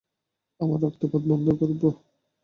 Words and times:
আমরা 0.59 0.77
রক্তপাত 0.83 1.23
বন্ধ 1.27 1.47
করব। 1.59 1.81